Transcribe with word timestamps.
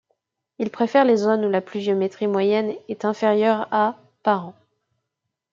Il 0.57 0.71
préfère 0.71 1.05
les 1.05 1.15
zones 1.17 1.45
où 1.45 1.49
la 1.51 1.61
pluviométrie 1.61 2.25
moyenne 2.25 2.73
est 2.89 3.05
inférieure 3.05 3.67
à 3.71 3.99
par 4.23 4.47
an. 4.47 4.55